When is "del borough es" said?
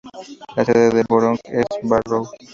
0.89-1.63